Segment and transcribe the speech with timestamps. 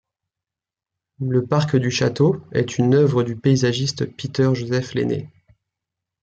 [1.19, 5.29] Le parc du château est une œuvre du paysagiste Peter Joseph Lenné.